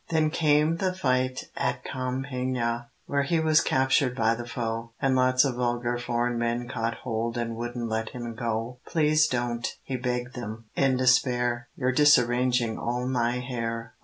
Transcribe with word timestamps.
Then 0.09 0.31
came 0.31 0.77
the 0.77 0.95
fight 0.95 1.43
at 1.55 1.85
Compiègne, 1.85 2.87
Where 3.05 3.21
he 3.21 3.39
was 3.39 3.61
captured 3.61 4.15
by 4.15 4.33
the 4.33 4.47
foe, 4.47 4.93
And 4.99 5.15
lots 5.15 5.45
of 5.45 5.57
vulgar 5.57 5.99
foreign 5.99 6.39
men 6.39 6.67
Caught 6.67 6.95
hold 7.03 7.37
and 7.37 7.55
wouldn't 7.55 7.87
let 7.87 8.09
him 8.09 8.33
go. 8.33 8.79
"Please 8.87 9.27
don't!" 9.27 9.67
he 9.83 9.97
begged 9.97 10.33
them, 10.33 10.65
in 10.75 10.97
despair, 10.97 11.67
"You're 11.75 11.91
disarranging 11.91 12.79
all 12.79 13.07
my 13.07 13.41
hair." 13.41 13.93